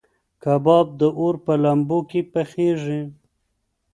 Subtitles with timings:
[0.43, 3.01] کباب د اور په لمبو کې پخېږي.